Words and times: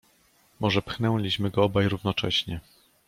"Może 0.59 0.81
pchnęliśmy 0.81 1.49
go 1.49 1.63
obaj 1.63 1.89
równocześnie." 1.89 2.59